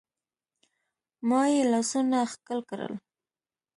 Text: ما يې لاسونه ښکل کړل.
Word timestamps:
ما 1.27 1.41
يې 1.53 1.61
لاسونه 1.71 2.17
ښکل 2.31 2.59
کړل. 2.69 2.93